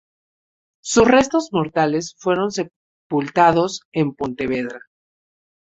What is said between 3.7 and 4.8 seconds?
en Pontevedra.